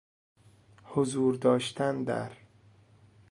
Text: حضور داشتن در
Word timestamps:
حضور 0.83 1.33
داشتن 1.35 2.03
در 2.03 2.31